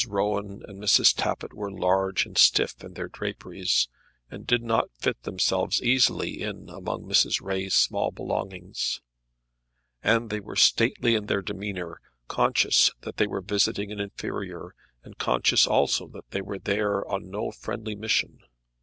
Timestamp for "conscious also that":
15.19-16.31